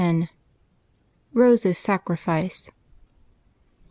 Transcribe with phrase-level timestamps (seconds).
[1.31, 2.71] ROSE'S SACRIFICE.